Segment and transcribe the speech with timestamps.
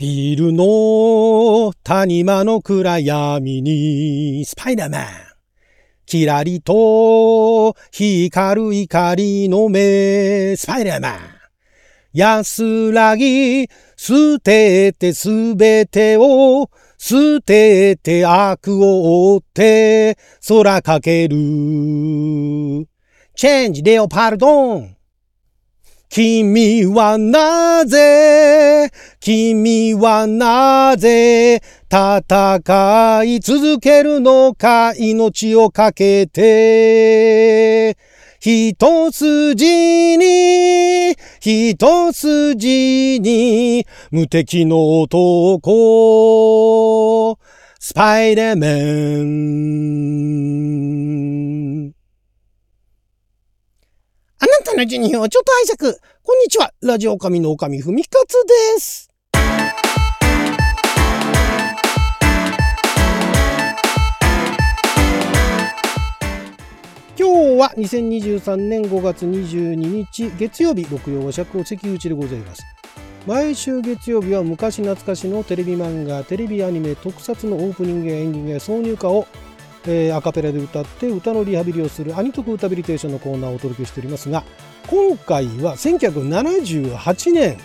[0.00, 5.04] ビルの谷間の暗闇にスパイダーマン。
[6.06, 11.18] キラリと光る怒りの目、スパイダーマン。
[12.12, 21.36] 安らぎ、捨ててすべてを、捨てて悪を追って空かける。
[23.34, 24.97] チェンジレオパルドン。
[26.10, 28.90] 君はなぜ、
[29.20, 37.94] 君はなぜ、戦い続けるのか、命をかけて。
[38.40, 47.38] 一筋に、一筋に、無敵の男、
[47.78, 48.66] スパイダーマ
[49.24, 51.47] ン。
[54.68, 55.98] あなたの12分をちょっと拝借。
[56.22, 56.72] こんにちは。
[56.82, 58.34] ラジオ神の神ふみかつ
[58.76, 59.10] です。
[67.18, 72.62] 今日は2023年5月22日月曜日、六曜尺を関口でございます。
[73.26, 79.26] 毎週月曜日は昔懐かしのテレビ漫画、テレビアニメ、特撮のオープニングやエンディングや挿入歌を
[79.90, 84.44] えー、アカペラで歌って歌のリハビリをするアニトク歌ビリテーションのコーナーをお届けしておりますが
[84.86, 87.56] 今回は1978年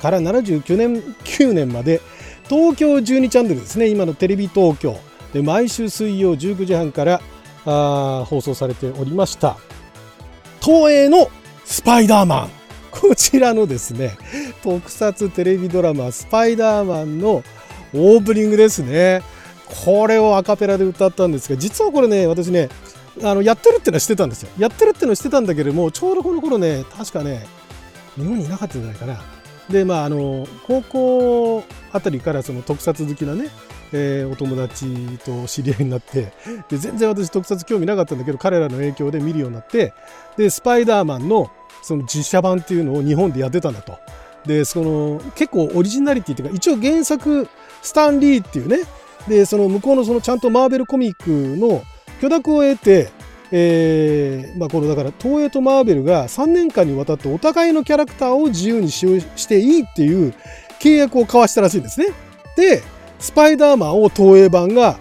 [0.00, 2.00] から79年 ,9 年まで
[2.48, 3.88] 東京12チャンネルですね。
[3.88, 4.98] 今のテレビ東京
[5.32, 7.20] で毎週水曜19時半から
[7.64, 9.56] あ放送されておりました。
[10.60, 11.28] 東映の
[11.64, 12.50] スパイダーマン。
[12.90, 14.16] こちらのですね
[14.62, 17.42] 特撮テレビドラマスパイダーマンの
[17.92, 19.22] オープニングですね。
[19.66, 22.68] これをアカペラで歌ったんですが実はこれね私ね
[23.22, 24.50] あのやってるってのは知ってたんですよ。
[24.58, 27.46] やってるってのは知ってたんだけれどもちょうどこの頃ね確かね
[28.16, 29.20] 日本にいなかったんじゃないかな。
[29.68, 33.48] でまああの高校あたりからその特撮好きなね、
[33.92, 34.86] えー、お友達
[35.24, 36.32] と知り合いになって
[36.68, 39.94] で全然私特撮興味なかったんだけど彼らの影響で見るようになって
[40.36, 41.50] でスパイダーマンの
[41.82, 43.98] その実写版っていうのを日本でやってたんだと。
[44.44, 47.48] でその結構オリジナリティっていうか一応原作
[47.80, 48.80] スタンリーっていうね
[49.28, 51.82] でその向こうのそのちゃんとマーベルコミックの
[52.20, 53.10] 許諾を得て、
[53.50, 60.34] えーまあ、このだから東映とマーベルが3年間にわたってお互いのキャラクターを自由に使用していいっていう
[60.80, 62.08] 契約を交わしたらしいんですね。
[62.56, 62.82] で
[63.18, 64.98] スパイダーマンを東映版が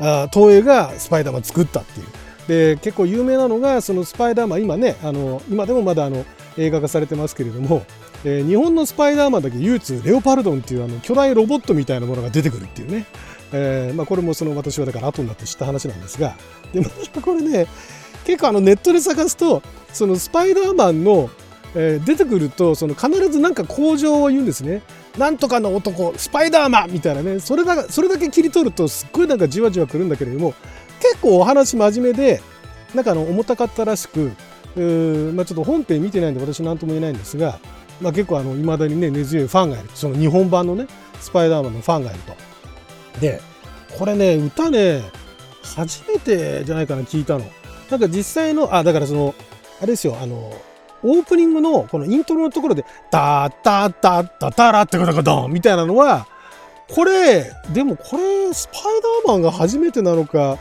[0.00, 2.06] あ東映がスパイダーマン作ったっていう。
[2.48, 6.24] で結構有名なのがそのスパイダーマン今ねあの今でもまだあの
[6.56, 7.84] 映画化されてますけれども、
[8.24, 13.04] えー、日本のスパイダーマンだけ唯一レオパルドンっていうあの巨大ロボットみたいなものが出てくるっていうね
[13.52, 16.36] えーまあ、これもその私はだから後になって知った話なんですが
[16.72, 16.88] でも
[17.22, 17.66] これね
[18.24, 21.30] 結構あのネットで探すとそのスパイダーマンの、
[21.74, 24.82] えー、出てくるとその必ずなんか工場を言うんですね。
[25.16, 30.54] なんとかの男スパイダーマンみたいなねそれがそれだけ切り取るとすっごいなんかじわじわくるんだけれども
[31.00, 32.40] 結構お話真面目で
[32.94, 34.30] なんかあの重たかったらしく
[34.76, 37.58] まあ、ちょっと本編見てないんで私何とも言えないんですが、
[38.00, 40.86] まあ、結構いまだにね根強いファンがいるその日本版のね
[41.20, 42.36] スパイダーマンのファンがいると。
[43.18, 43.40] で
[43.96, 45.02] これね歌ね
[45.62, 47.44] 初めてじゃないかな聞いたの
[47.90, 49.34] なんか実際のあだからその
[49.78, 50.52] あれですよあの
[51.02, 56.26] オープニングのこのイントロのところで「タタタタタラってことかドン」みたいなのは
[56.88, 60.58] これでもこれスパイダーマンが初めてなのか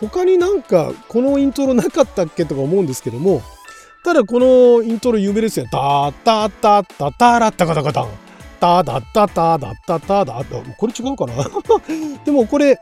[0.00, 3.42] 他になんかこのイントロなかったっけとか思うんですけども
[4.04, 5.66] ただこのイントロ有名ですよ。
[5.70, 8.23] タタタタタラってことかドン
[8.60, 10.44] タダッタタダッタタダ
[10.76, 11.34] これ違うかな？
[12.24, 12.80] でもこれ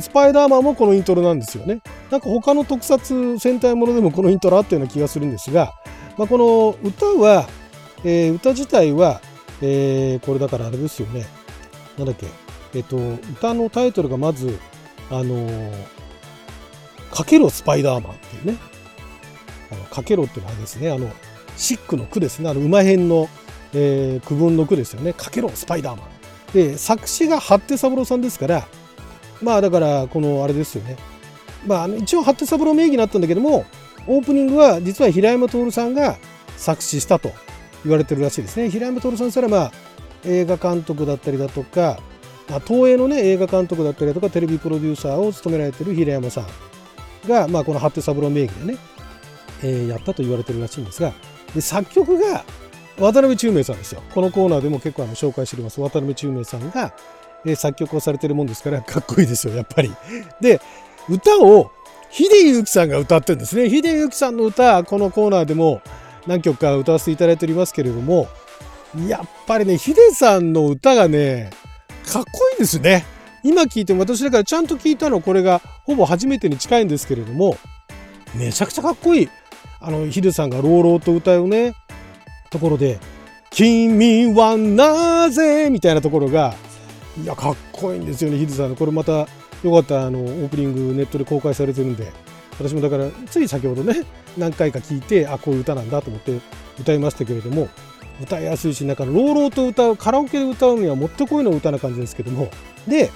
[0.00, 1.80] スパイダーマンもこのイントロなんですよね。
[2.10, 5.74] なんか他の特撮戦隊ものでもこのイントロあったような気がするんですが、
[6.16, 7.48] まあ、この歌は、
[8.04, 9.20] えー、歌自体は、
[9.60, 11.26] えー、これだからあれですよね。
[11.98, 12.26] なんだっけ？
[12.74, 12.96] えっ、ー、と、
[13.32, 14.58] 歌のタイトルがまず、
[15.10, 15.72] あのー、
[17.10, 18.58] かけろスパイダーマンっていうね。
[19.72, 21.10] あのかけろっていうのはですね、あの、
[21.56, 22.48] シックの句ですね。
[22.48, 23.28] あの、馬編の
[23.74, 26.06] えー、区分の句ですよね「かけろスパイダーマン」
[26.52, 28.66] で作詞が八手三郎さんですから
[29.40, 30.96] まあだからこのあれですよね。
[31.66, 33.64] まあ一応八手三郎名義になったんだけども
[34.06, 36.16] オープニングは実は平山徹さんが
[36.56, 37.32] 作詞したと
[37.84, 38.70] 言われてるらしいですね。
[38.70, 39.72] 平山徹さんしたらまあ
[40.24, 41.98] 映画監督だったりだとか
[42.66, 46.46] 東映のね映画監督だったりだとかテレビプロデューサーを務められてる平山さん
[47.28, 48.78] が、まあ、この八手三郎名義でね、
[49.62, 51.12] えー、やったと言われてるらしいんですが
[51.54, 52.44] で作曲が
[52.98, 56.94] 渡辺中明さんですよこのコーナーでも結構あの紹介しております渡辺中明さんが、
[57.44, 59.92] え、作曲をされてるもんですからかっこいいですよやっぱり。
[60.40, 60.60] で
[61.08, 61.70] 歌を
[62.10, 65.80] 秀幸さんが歌ってるんですね秀幸さんの歌このコーナーでも
[66.26, 68.28] 何曲か歌わせていただいておりますけれども
[69.08, 71.50] やっぱりね、ヒデさんの歌がね、
[72.10, 73.04] かっこいいですね。
[73.42, 77.56] 今聞いても私だからちゃんと聞いたのこれがほぼ初めてに近いんですけれども、
[78.34, 79.28] めちゃくちゃかっこいい。
[79.80, 81.74] あの、ヒデさんが朗々と歌うね、
[82.52, 83.00] ところで、
[83.50, 86.54] 君はなぜみたいなところが、
[87.22, 88.76] いや、かっこいいんですよね、ヒデさん。
[88.76, 89.12] これまた、
[89.62, 92.12] よかった、あの、オープニングネットで公開されてるんで、
[92.58, 94.02] 私もだから、つい先ほどね、
[94.38, 96.38] 何回か聞いて、あ、こういう歌なんだと思って
[96.80, 97.68] 歌いましたけれども、
[98.20, 102.50] 歌いやすいし、なんか、朗々と歌う、カラオケで歌うにはもってこいの歌な感じですけども、
[102.86, 103.10] で、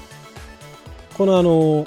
[1.17, 1.87] このあの、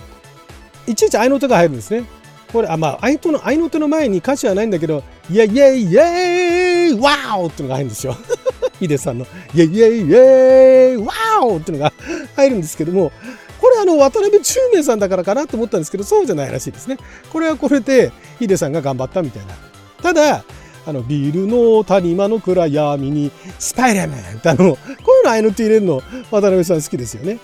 [0.87, 2.03] いちいち合いの手が入るんですね。
[2.51, 6.48] これ、あ、まあ、合いの合いの手の前に歌詞はないんだけど、イェイイェイイェイ
[6.93, 8.15] ワーオってのが入るんですよ。
[8.79, 11.13] ヒデさんの、イェイイェイイェイワ
[11.45, 11.93] オっていうのが
[12.35, 13.11] 入るんですけども、
[13.59, 16.97] これあの、渡辺中明さんだからかなと思ったんですけど、そうじゃないらしいですね。
[17.31, 19.53] これはこれで、ヒデさんが頑張ったみたいな。
[20.01, 20.43] ただ、
[20.85, 26.01] あの、ビルの谷間の暗闇に、スパイダーマンってあの、こういうのああいのって入れるの、
[26.31, 27.39] 渡辺さん好きですよね。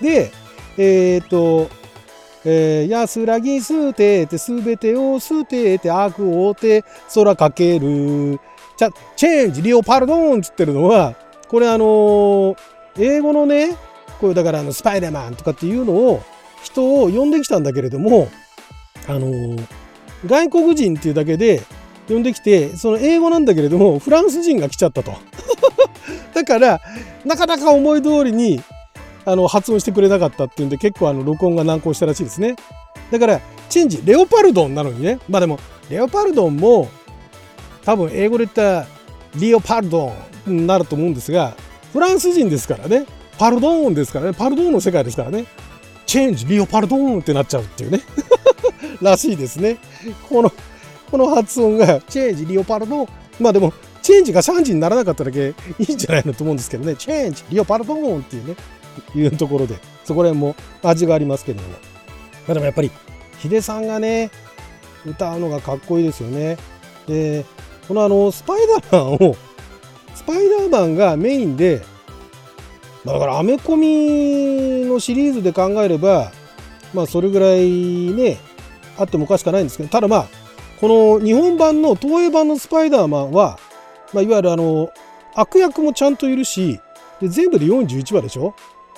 [0.00, 0.32] で、
[0.78, 1.70] えー、っと、
[2.44, 6.84] えー、安らぎ捨てて、すべてを捨てて、悪を追って
[7.14, 8.40] 空かける。
[8.78, 11.14] じゃ、チェンジ、リオパルドーンって言ってるのは、
[11.48, 12.56] これあの、
[12.96, 13.76] 英語のね、
[14.20, 16.22] こういうだからあの、スパイダーマンとかっていうのを、
[16.62, 18.28] 人を呼んできたんだけれども、
[19.08, 19.56] あの、
[20.24, 21.62] 外国人っていうだけで
[22.08, 25.12] 呼んできて、その英語なんだけれども、フランス人が来ちゃったと。
[26.32, 26.80] だから、
[27.24, 28.62] なかなか思い通りに
[29.28, 32.56] あの発音してくれなかったっていうんで結構あの録音が難航したらしいですね
[33.10, 35.58] だからチェンジレオパルドンなのにねまあでも
[35.90, 36.88] レオパルドンも
[37.88, 38.86] 多分英語で言った
[39.36, 40.12] リオパルド
[40.46, 41.54] ンになると思うんですが
[41.90, 43.06] フランス人ですからね。
[43.38, 44.34] パルドーンですからね。
[44.34, 45.46] パルドーンの世界ですからね。
[46.04, 48.02] チェンジリオパルドーンってなっちゃうっていうね。
[49.00, 49.78] らしいですね。
[50.28, 50.52] この
[51.10, 53.08] この発音がチェンジリオパルドーン。
[53.40, 56.94] まあでもチェンジが3時にならなかっただけいいんじゃないのと思うんですけどね。
[56.94, 58.56] チェンジリオパルドーンっていうね。
[59.14, 61.68] いうところで、そこら辺も味がありますけども。
[61.70, 61.76] ま
[62.48, 62.90] あ、でもやっぱり、
[63.38, 64.30] ヒデさんがね、
[65.06, 66.58] 歌うのがかっこいいですよね。
[67.06, 67.44] で、
[67.88, 69.36] このあの、スパイダーマンを、
[70.14, 71.82] スパイダーマンがメインで、
[73.04, 76.30] だからアメコミのシリーズで考えれば、
[76.92, 77.70] まあそれぐらい
[78.12, 78.36] ね、
[78.98, 80.26] あってもおかしくないんですけど、ただまあ、
[80.80, 83.58] この日本版の東映版のスパイダーマンは、
[84.12, 84.90] まあ、いわゆるあの、
[85.34, 86.80] 悪役もちゃんといるし、
[87.20, 88.54] で全部で41話でしょ？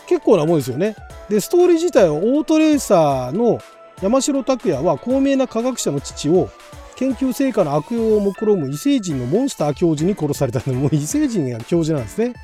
[0.06, 0.96] 結構なもんですよね。
[1.28, 3.60] で、ストーリー自体はオートレーサーの
[4.02, 6.50] 山城拓也は高名な科学者の父を
[7.00, 12.34] 研究成果の悪用を目論む異星人のモンスター教授に殺されたもう異星人が教授なんですね。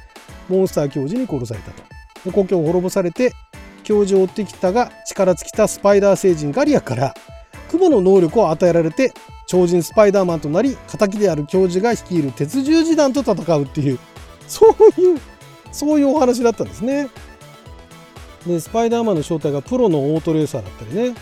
[0.49, 1.83] モンスター教授に殺されたと。
[2.33, 3.35] 故郷を滅ぼされて
[3.85, 7.15] 教授を追ってきたが力尽きたスパイダー星人ガリアから
[7.71, 9.13] 雲の能力を与えられて
[9.47, 13.99] 超人スパイダーマンとなり敵である教授が率いる鉄十字団と戦うっていう
[14.49, 15.21] そういう
[15.71, 17.11] そういうお話だったんですね。
[18.47, 21.15] でスパイダーマンの正体がプロのオートレーサーだったりね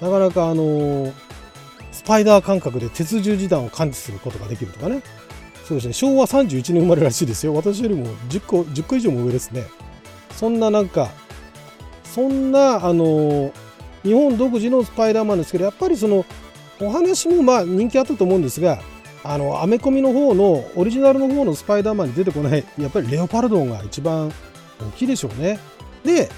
[0.00, 1.12] なかなかあの
[2.00, 5.02] スパイダー感覚で鉄十字弾を感知することができるとかね。
[5.64, 5.92] そうですね。
[5.92, 7.52] 昭和31年生まれらしいですよ。
[7.52, 9.64] 私よりも10個 ,10 個以上も上ですね。
[10.34, 11.10] そんななんか
[12.04, 13.52] そんなあの
[14.02, 16.24] 日本独自のスパイダーマンですけどやっぱりその
[16.80, 18.80] お話もまあ人気あったと思うんですが
[19.22, 24.32] あのアメコミの方のオリジナルの方のスパイダーマンに出てこないやっぱりレオパルドンが一番
[24.80, 25.58] 大きいでしょうね。
[26.02, 26.30] で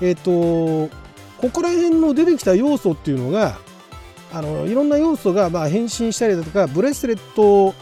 [0.00, 0.90] えっ、ー、と
[1.36, 3.58] ここら辺の出てきた要素っていうのが
[4.32, 7.74] あのいろんな要素がまあ変身したりだとかブレスレット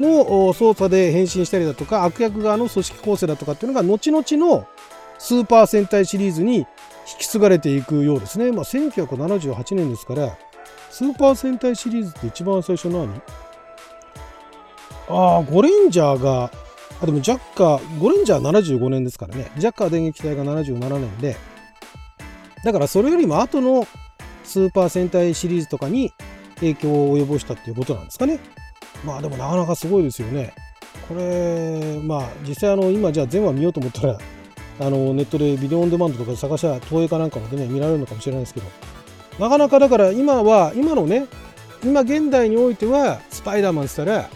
[0.00, 4.66] の操作で変身したりだとか悪役側の組織構成だとかっていうのが後々の
[5.18, 6.66] スーパー戦隊シリーズに引
[7.18, 8.52] き継がれていくようですね。
[8.52, 10.36] まあ、1978年ですから
[10.90, 13.20] スーパー戦隊シリーズって一番最初何？
[15.10, 16.50] ああ、ゴレンジャーが
[17.00, 21.36] あでもジャッカー、ゴレンジャー75年ですからね、ジャッカー電撃隊が77年で、
[22.64, 23.86] だからそれよりも後の
[24.48, 26.12] スーパー戦隊シリーズとかに
[26.56, 28.40] 影響を及ぼしたっていうことなんですかね。
[29.04, 30.54] まあでもなかなかすごいですよね。
[31.06, 34.18] これ、まあ実際あの今じゃあ全話見ようと思ったら、
[34.80, 38.66] あのネットでビデオオンデマンドとかで探しゃ東映かなんかまでね見られるのかもしれないですけど、
[39.38, 41.26] なかなかだから今は、今のね、
[41.84, 44.30] 今現代においてはスパイダーマンって言ったら、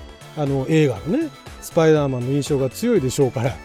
[0.44, 1.30] あの映画のね、
[1.62, 3.56] スパイダーマンの印象が強いでしょうから、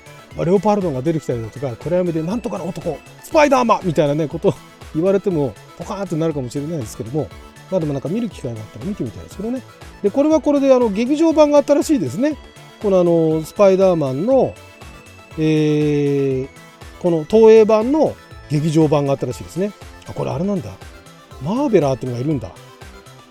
[0.46, 4.54] レオパルドンが出てきたりだとか暗闇でなんとかの男スパイダーマンみたいなねこと
[4.98, 7.30] 言われてもポカーンとなるかもしれないですけども
[7.72, 9.62] まあでもなんか見る機会があったら見てみたいですけどね。
[10.02, 12.38] でこれはこれであの劇場版があったらしいですね。
[12.82, 14.54] このあのスパイダーマンの
[15.40, 16.48] えー、
[17.02, 18.16] この東映版の
[18.50, 19.72] 劇場版があったらしいですね。
[20.08, 20.72] あこれあれなんだ。
[21.44, 22.52] マーベラーっていうのがいるんだ。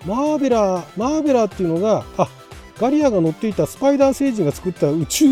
[0.05, 2.29] マーベラーマーベラーっていうのがあ
[2.79, 5.25] ガリアが乗っていたスパイダー星人が作った宇宙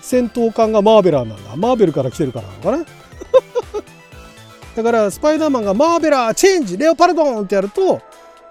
[0.00, 1.56] 戦闘艦がマーベラーなんだ。
[1.56, 2.97] マーベルから来てるからなのかな。
[4.78, 8.00] だからスパイダーマンがマーベラーチェンジレオパルドンってやると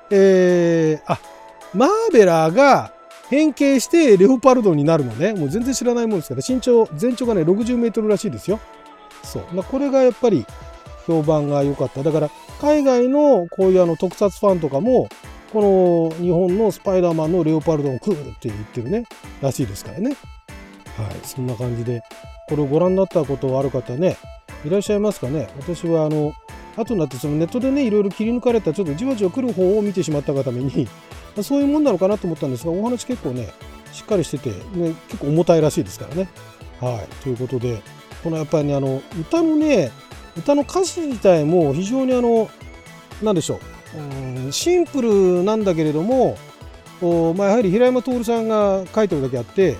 [0.09, 1.19] えー、あ
[1.73, 2.91] マーベラーが
[3.29, 5.33] 変形してレオパルドンになるのね。
[5.33, 8.59] もう全然知らないもんですから身長全長がね60メートルらしいですよ。
[9.23, 10.45] そう、まあ、これがやっぱり
[11.05, 12.03] 評判が良かった。
[12.03, 12.29] だから
[12.59, 15.07] 海外のこういうあの特撮ファンとかも
[15.53, 19.05] この日本のスパイダーマンのレオパルドンクールって言ってるね。
[19.41, 20.17] らしいですからね。
[20.97, 21.15] はい。
[21.23, 22.01] そんな感じで
[22.49, 24.17] これをご覧になったことある方ね
[24.65, 25.49] いらっしゃいますかね？
[25.57, 26.33] 私はあの
[26.75, 30.87] 後になってそのネットでねいろいろ切り抜かれたちょっとじわじわ来る方を見てしまったがために
[31.41, 33.49] そういうもんなのかなと思ったんですがお話結構ね
[33.91, 36.29] しっかりしてて、ね、結構重たいらしいですからね。
[36.79, 37.81] はい、ということで
[38.23, 39.91] このやっぱりねあの歌のね
[40.37, 42.49] 歌の歌詞自体も非常にあの
[43.23, 43.59] 何でしょう。
[44.45, 46.37] うんシンプルなんだけれども
[47.01, 49.77] おまあ、やはり平山徹さんが書いてるだけあって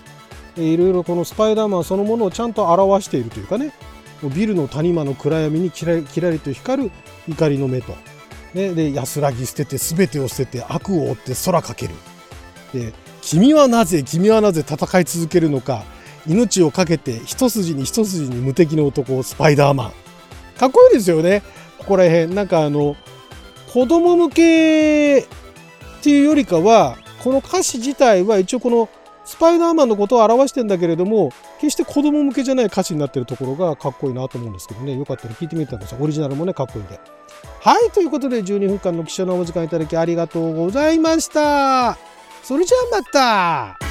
[0.55, 3.71] いろいろこのスパイダーマンそのものをちゃんと表しているというかね。
[4.23, 6.91] ビルの谷間の暗闇にキラキラリと光る
[7.27, 7.93] 怒りの目と、
[8.53, 11.93] ね、で安らぎ捨てて全てを捨てて悪を追って空かける。
[12.73, 15.83] で君はなぜ君はなぜ戦い続けるのか
[16.27, 19.91] 命を懸けて一筋に一筋に無敵の男スパイダーマン。
[20.57, 21.43] かっこいいですよね。
[21.77, 22.33] ここら辺。
[22.33, 22.95] なんかあの
[23.71, 25.25] 子供向けっ
[26.01, 28.89] ていうよりかはこの歌詞自体は一応この
[29.25, 34.97] スパイダーマンのことを表してんだけれども決して子供向けじゃない歌詞になってるところがかっこいいなと思うんですけどね。
[34.97, 35.99] よかったら聞いてみてください。
[36.01, 36.99] オリジナルもねかっこいいんで。
[37.61, 41.97] はいということで12分間の記者のお時間いただきありがとうございました。
[42.43, 43.86] それじゃあまた。